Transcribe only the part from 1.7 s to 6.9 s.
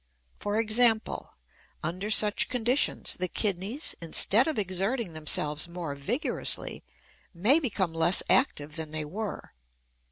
under such conditions, the kidneys, instead of exerting themselves more vigorously,